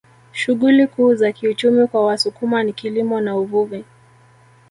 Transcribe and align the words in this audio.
Shughuli 0.31 0.87
kuu 0.87 1.15
za 1.15 1.31
kiuchumi 1.31 1.87
kwa 1.87 2.05
Wasukuma 2.05 2.63
ni 2.63 2.73
kilimo 2.73 3.21
na 3.21 3.35
uvuvi 3.37 3.85